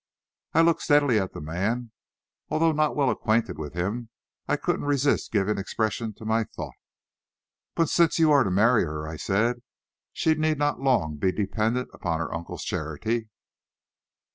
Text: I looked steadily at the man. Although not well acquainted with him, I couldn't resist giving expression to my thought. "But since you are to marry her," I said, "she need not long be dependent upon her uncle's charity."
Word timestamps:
I 0.55 0.61
looked 0.61 0.81
steadily 0.81 1.19
at 1.19 1.33
the 1.33 1.41
man. 1.41 1.91
Although 2.49 2.71
not 2.71 2.95
well 2.95 3.11
acquainted 3.11 3.59
with 3.59 3.75
him, 3.75 4.09
I 4.47 4.57
couldn't 4.57 4.85
resist 4.87 5.31
giving 5.31 5.59
expression 5.59 6.11
to 6.15 6.25
my 6.25 6.43
thought. 6.45 6.73
"But 7.75 7.87
since 7.87 8.17
you 8.17 8.31
are 8.31 8.43
to 8.43 8.49
marry 8.49 8.83
her," 8.83 9.07
I 9.07 9.15
said, 9.17 9.61
"she 10.11 10.33
need 10.33 10.57
not 10.57 10.79
long 10.81 11.17
be 11.17 11.31
dependent 11.31 11.89
upon 11.93 12.19
her 12.19 12.33
uncle's 12.33 12.63
charity." 12.63 13.29